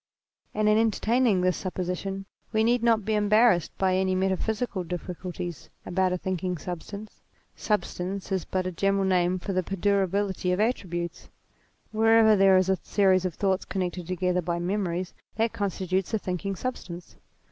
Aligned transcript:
And 0.55 0.67
in 0.67 0.79
entertaining 0.79 1.41
this 1.41 1.57
supposition 1.57 2.25
we 2.51 2.63
need 2.63 2.81
not 2.81 3.05
be 3.05 3.13
embarrassed 3.13 3.71
by 3.77 3.95
any 3.95 4.15
metaphysical 4.15 4.83
difficul 4.83 5.31
ties 5.31 5.69
about 5.85 6.11
a 6.11 6.17
thinking 6.17 6.57
substance. 6.57 7.21
Substance 7.55 8.31
is 8.31 8.43
but 8.43 8.65
a 8.65 8.71
general 8.71 9.05
name 9.05 9.37
for 9.37 9.53
the 9.53 9.61
perdurability 9.61 10.51
of 10.51 10.59
attributes: 10.59 11.29
wherever 11.91 12.35
there 12.35 12.57
is 12.57 12.67
a 12.67 12.79
series 12.81 13.25
of 13.25 13.35
thoughts 13.35 13.63
connected 13.63 14.07
together 14.07 14.41
by 14.41 14.57
memories, 14.57 15.13
that 15.35 15.53
constitutes 15.53 16.15
a 16.15 16.17
thinking 16.17 16.55
substance. 16.55 17.17